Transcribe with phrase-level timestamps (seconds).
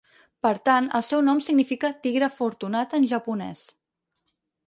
[0.45, 3.65] Per tant, el seu nom significa, "tigre afortunat" en japonès.